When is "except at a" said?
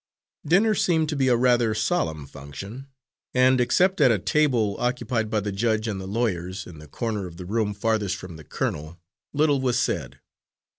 3.61-4.17